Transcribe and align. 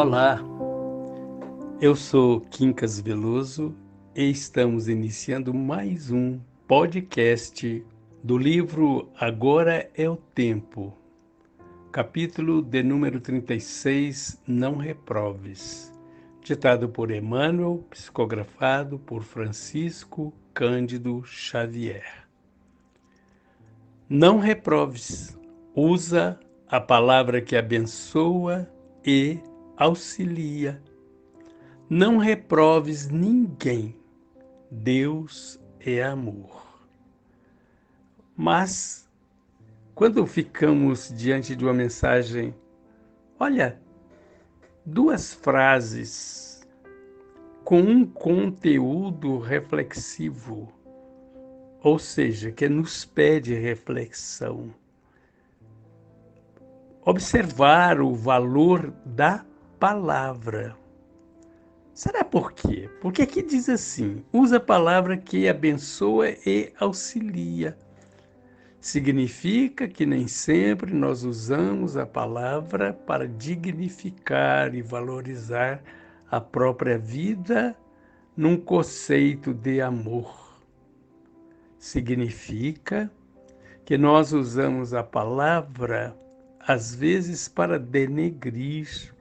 Olá, 0.00 0.38
eu 1.80 1.96
sou 1.96 2.40
Quincas 2.42 3.00
Veloso 3.00 3.74
e 4.14 4.30
estamos 4.30 4.86
iniciando 4.86 5.52
mais 5.52 6.12
um 6.12 6.38
podcast 6.68 7.84
do 8.22 8.38
livro 8.38 9.10
Agora 9.18 9.90
é 9.96 10.08
o 10.08 10.14
Tempo, 10.14 10.96
capítulo 11.90 12.62
de 12.62 12.80
número 12.80 13.20
36, 13.20 14.40
Não 14.46 14.76
Reproves, 14.76 15.92
ditado 16.44 16.88
por 16.88 17.10
Emmanuel, 17.10 17.84
psicografado 17.90 19.00
por 19.00 19.24
Francisco 19.24 20.32
Cândido 20.54 21.24
Xavier. 21.24 22.28
Não 24.08 24.38
reproves, 24.38 25.36
usa 25.74 26.38
a 26.68 26.80
palavra 26.80 27.42
que 27.42 27.56
abençoa 27.56 28.70
e 29.04 29.40
auxilia. 29.78 30.82
Não 31.88 32.18
reproves 32.18 33.08
ninguém. 33.08 33.96
Deus 34.70 35.58
é 35.80 36.02
amor. 36.02 36.66
Mas, 38.36 39.08
quando 39.94 40.26
ficamos 40.26 41.12
diante 41.16 41.56
de 41.56 41.64
uma 41.64 41.72
mensagem, 41.72 42.54
olha, 43.38 43.80
duas 44.84 45.32
frases 45.32 46.66
com 47.64 47.80
um 47.80 48.04
conteúdo 48.04 49.38
reflexivo, 49.38 50.72
ou 51.82 51.98
seja, 51.98 52.50
que 52.50 52.68
nos 52.68 53.04
pede 53.04 53.54
reflexão. 53.54 54.74
Observar 57.04 58.00
o 58.00 58.14
valor 58.14 58.90
da 59.04 59.44
palavra. 59.78 60.76
Será 61.94 62.24
por 62.24 62.52
quê? 62.52 62.88
Porque 63.00 63.22
aqui 63.22 63.42
diz 63.42 63.68
assim: 63.68 64.24
usa 64.32 64.56
a 64.58 64.60
palavra 64.60 65.16
que 65.16 65.48
abençoa 65.48 66.30
e 66.46 66.72
auxilia. 66.78 67.76
Significa 68.80 69.88
que 69.88 70.06
nem 70.06 70.28
sempre 70.28 70.94
nós 70.94 71.24
usamos 71.24 71.96
a 71.96 72.06
palavra 72.06 72.92
para 72.92 73.26
dignificar 73.26 74.74
e 74.74 74.82
valorizar 74.82 75.82
a 76.30 76.40
própria 76.40 76.96
vida 76.96 77.76
num 78.36 78.56
conceito 78.56 79.52
de 79.52 79.80
amor. 79.80 80.56
Significa 81.78 83.10
que 83.84 83.98
nós 83.98 84.32
usamos 84.32 84.94
a 84.94 85.02
palavra 85.02 86.16
às 86.60 86.94
vezes 86.94 87.48
para 87.48 87.78
denegrir, 87.78 89.12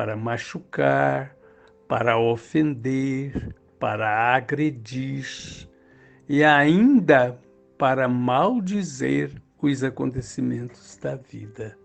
para 0.00 0.16
machucar, 0.16 1.36
para 1.86 2.18
ofender, 2.18 3.54
para 3.78 4.34
agredir 4.34 5.68
e 6.26 6.42
ainda 6.42 7.38
para 7.76 8.08
maldizer 8.08 9.30
os 9.60 9.84
acontecimentos 9.84 10.96
da 10.96 11.16
vida. 11.16 11.78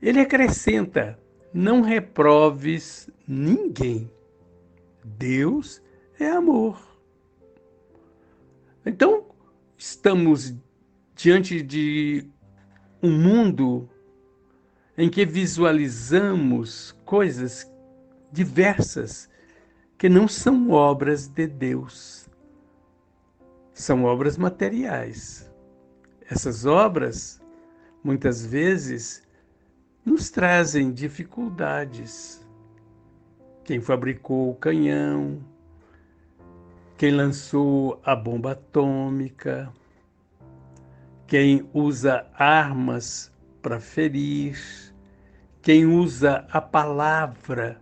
Ele 0.00 0.20
acrescenta: 0.20 1.18
não 1.52 1.82
reproves 1.82 3.10
ninguém. 3.26 4.10
Deus 5.04 5.82
é 6.18 6.30
amor. 6.30 6.80
Então, 8.86 9.26
estamos 9.76 10.56
diante 11.14 11.60
de 11.60 12.26
um 13.02 13.10
mundo 13.20 13.86
em 14.98 15.08
que 15.08 15.24
visualizamos 15.24 16.90
coisas 17.04 17.72
diversas 18.32 19.30
que 19.96 20.08
não 20.08 20.26
são 20.26 20.72
obras 20.72 21.28
de 21.28 21.46
Deus, 21.46 22.28
são 23.72 24.02
obras 24.02 24.36
materiais. 24.36 25.48
Essas 26.28 26.66
obras, 26.66 27.40
muitas 28.02 28.44
vezes, 28.44 29.22
nos 30.04 30.30
trazem 30.30 30.92
dificuldades. 30.92 32.44
Quem 33.62 33.80
fabricou 33.80 34.50
o 34.50 34.56
canhão, 34.56 35.38
quem 36.96 37.12
lançou 37.12 38.00
a 38.04 38.16
bomba 38.16 38.50
atômica, 38.50 39.72
quem 41.24 41.70
usa 41.72 42.26
armas 42.34 43.32
para 43.62 43.80
ferir, 43.80 44.58
quem 45.62 45.86
usa 45.86 46.46
a 46.50 46.60
palavra 46.60 47.80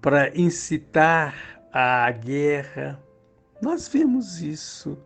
para 0.00 0.36
incitar 0.38 1.34
à 1.72 2.10
guerra. 2.10 3.00
Nós 3.60 3.88
vemos 3.88 4.40
isso. 4.40 4.98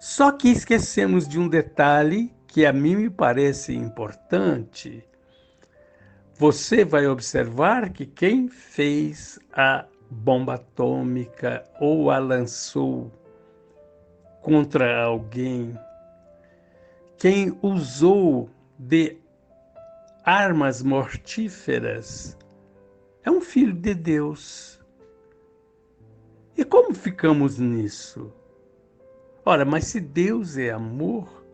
Só 0.00 0.32
que 0.32 0.48
esquecemos 0.48 1.26
de 1.26 1.38
um 1.38 1.48
detalhe 1.48 2.32
que 2.46 2.64
a 2.64 2.72
mim 2.72 2.96
me 2.96 3.10
parece 3.10 3.74
importante. 3.74 5.04
Você 6.34 6.84
vai 6.84 7.06
observar 7.06 7.90
que 7.90 8.06
quem 8.06 8.48
fez 8.48 9.38
a 9.52 9.84
bomba 10.10 10.54
atômica 10.54 11.64
ou 11.80 12.10
a 12.10 12.18
lançou 12.18 13.12
contra 14.40 15.02
alguém, 15.02 15.78
quem 17.18 17.58
usou 17.60 18.48
de 18.78 19.18
armas 20.24 20.82
mortíferas, 20.82 22.38
é 23.24 23.30
um 23.30 23.40
filho 23.40 23.74
de 23.74 23.94
Deus. 23.94 24.80
E 26.56 26.64
como 26.64 26.94
ficamos 26.94 27.58
nisso? 27.58 28.32
Ora, 29.44 29.64
mas 29.64 29.86
se 29.86 30.00
Deus 30.00 30.56
é 30.56 30.70
amor, 30.70 31.44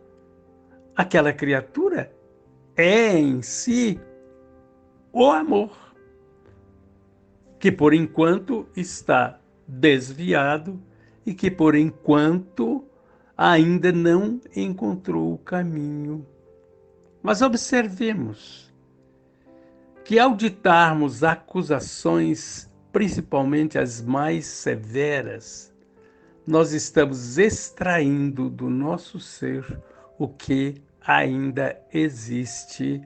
aquela 0.95 1.33
criatura 1.33 2.13
é 2.77 3.17
em 3.17 3.41
si 3.41 4.01
o 5.13 5.31
amor, 5.31 5.95
que 7.59 7.71
por 7.71 7.95
enquanto 7.95 8.67
está 8.77 9.41
desviado 9.67 10.83
e 11.25 11.33
que 11.33 11.51
por 11.51 11.75
enquanto 11.75 12.85
ainda 13.37 13.91
não 13.93 14.41
encontrou 14.55 15.33
o 15.33 15.39
caminho. 15.39 16.27
Mas 17.25 17.41
observemos 17.41 18.71
que 20.05 20.19
ao 20.19 20.37
ditarmos 20.37 21.25
acusações, 21.25 22.71
principalmente 22.93 23.79
as 23.79 24.03
mais 24.03 24.45
severas, 24.45 25.73
nós 26.47 26.75
estamos 26.75 27.39
extraindo 27.39 28.51
do 28.51 28.69
nosso 28.69 29.19
ser 29.19 29.65
o 30.19 30.29
que 30.29 30.83
ainda 31.01 31.81
existe 31.91 33.01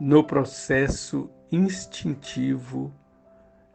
no 0.00 0.24
processo 0.24 1.28
instintivo 1.52 2.90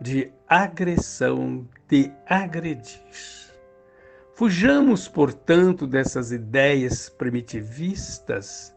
de 0.01 0.31
agressão, 0.49 1.69
de 1.87 2.11
agredir. 2.25 2.99
Fujamos, 4.33 5.07
portanto, 5.07 5.85
dessas 5.85 6.31
ideias 6.31 7.09
primitivistas 7.09 8.75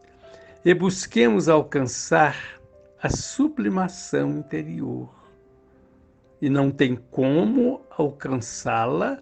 e 0.63 0.73
busquemos 0.73 1.49
alcançar 1.49 2.61
a 3.01 3.09
sublimação 3.09 4.37
interior. 4.37 5.09
E 6.41 6.49
não 6.49 6.69
tem 6.71 6.95
como 6.95 7.81
alcançá-la 7.89 9.19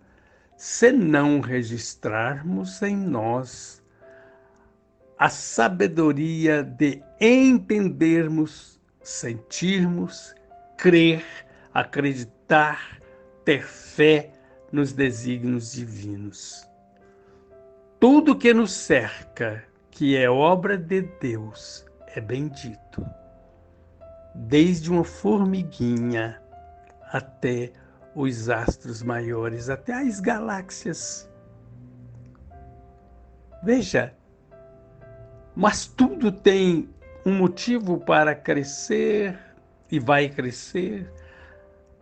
se 0.57 0.91
não 0.91 1.39
registrarmos 1.39 2.81
em 2.81 2.95
nós 2.95 3.81
a 5.17 5.29
sabedoria 5.29 6.63
de 6.63 7.01
entendermos, 7.19 8.79
sentirmos, 9.01 10.33
crer, 10.77 11.25
acreditar, 11.73 12.99
ter 13.43 13.65
fé 13.65 14.31
nos 14.71 14.93
desígnios 14.93 15.73
divinos. 15.73 16.65
Tudo 17.99 18.37
que 18.37 18.53
nos 18.53 18.71
cerca, 18.71 19.63
que 19.99 20.15
é 20.15 20.29
obra 20.29 20.77
de 20.77 21.01
Deus, 21.01 21.85
é 22.15 22.21
bendito 22.21 23.05
desde 24.33 24.89
uma 24.89 25.03
formiguinha 25.03 26.41
até 27.11 27.73
os 28.15 28.49
astros 28.49 29.03
maiores, 29.03 29.67
até 29.67 29.91
as 29.91 30.21
galáxias. 30.21 31.29
Veja, 33.61 34.15
mas 35.53 35.85
tudo 35.85 36.31
tem 36.31 36.89
um 37.25 37.33
motivo 37.33 37.97
para 37.97 38.33
crescer 38.33 39.37
e 39.91 39.99
vai 39.99 40.29
crescer. 40.29 41.11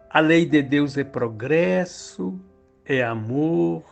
A 0.08 0.20
lei 0.20 0.46
de 0.46 0.62
Deus 0.62 1.00
é 1.00 1.04
progresso, 1.04 2.40
é 2.86 3.04
amor, 3.04 3.84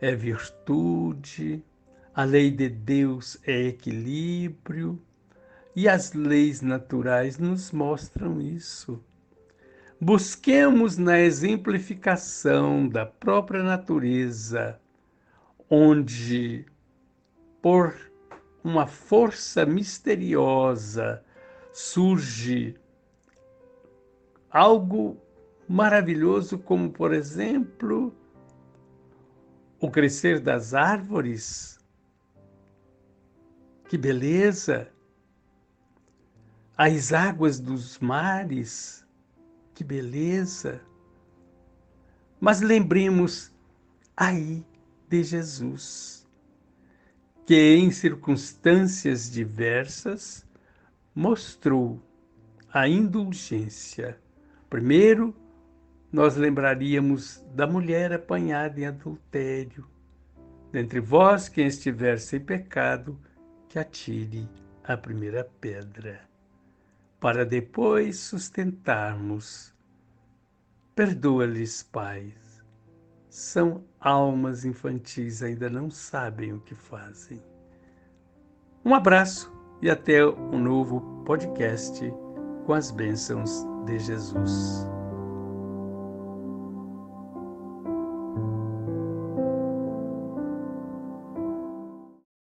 é 0.00 0.14
virtude. 0.14 1.64
A 2.16 2.22
lei 2.22 2.48
de 2.48 2.68
Deus 2.68 3.36
é 3.44 3.66
equilíbrio 3.66 5.02
E 5.74 5.88
as 5.88 6.12
leis 6.12 6.62
naturais 6.62 7.38
nos 7.38 7.72
mostram 7.72 8.40
isso. 8.40 9.02
Busquemos 10.00 10.96
na 10.96 11.18
exemplificação 11.18 12.88
da 12.88 13.04
própria 13.04 13.64
natureza, 13.64 14.80
onde, 15.68 16.64
por 17.60 17.96
uma 18.62 18.86
força 18.86 19.66
misteriosa, 19.66 21.24
surge 21.72 22.76
algo 24.48 25.20
maravilhoso, 25.68 26.58
como, 26.58 26.90
por 26.92 27.12
exemplo, 27.12 28.14
o 29.80 29.90
crescer 29.90 30.38
das 30.38 30.74
árvores. 30.74 31.82
Que 33.94 33.98
beleza! 33.98 34.88
As 36.76 37.12
águas 37.12 37.60
dos 37.60 38.00
mares, 38.00 39.06
que 39.72 39.84
beleza! 39.84 40.80
Mas 42.40 42.60
lembremos 42.60 43.54
aí 44.16 44.66
de 45.08 45.22
Jesus, 45.22 46.26
que 47.46 47.76
em 47.76 47.92
circunstâncias 47.92 49.30
diversas 49.30 50.44
mostrou 51.14 52.02
a 52.72 52.88
indulgência. 52.88 54.18
Primeiro, 54.68 55.32
nós 56.10 56.34
lembraríamos 56.34 57.44
da 57.54 57.64
mulher 57.64 58.12
apanhada 58.12 58.80
em 58.80 58.86
adultério. 58.86 59.86
Dentre 60.72 60.98
vós, 60.98 61.48
quem 61.48 61.68
estiver 61.68 62.18
sem 62.18 62.40
pecado, 62.40 63.16
que 63.74 63.78
atire 63.80 64.48
a 64.84 64.96
primeira 64.96 65.42
pedra, 65.60 66.20
para 67.18 67.44
depois 67.44 68.20
sustentarmos. 68.20 69.74
Perdoa-lhes, 70.94 71.82
Pai. 71.82 72.32
São 73.28 73.84
almas 73.98 74.64
infantis, 74.64 75.42
ainda 75.42 75.68
não 75.68 75.90
sabem 75.90 76.52
o 76.52 76.60
que 76.60 76.76
fazem. 76.76 77.42
Um 78.84 78.94
abraço 78.94 79.52
e 79.82 79.90
até 79.90 80.24
um 80.24 80.60
novo 80.60 81.24
podcast 81.24 82.00
com 82.66 82.74
as 82.74 82.92
bênçãos 82.92 83.64
de 83.86 83.98
Jesus. 83.98 84.86